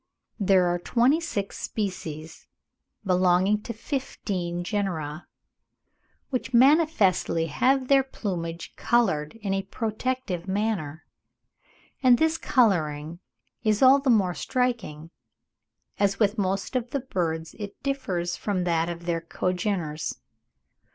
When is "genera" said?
4.63-5.27